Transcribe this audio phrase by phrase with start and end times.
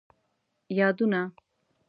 [0.77, 1.23] یادونه: